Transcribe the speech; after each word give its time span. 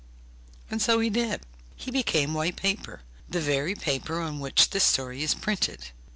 And 0.71 0.81
so 0.81 0.99
he 0.99 1.11
did! 1.11 1.41
he 1.75 1.91
became 1.91 2.33
white 2.33 2.55
paper, 2.55 3.01
the 3.29 3.39
very 3.39 3.75
paper 3.75 4.19
on 4.19 4.39
which 4.39 4.71
this 4.71 4.83
story 4.83 5.21
is 5.21 5.35
printed. 5.35 5.89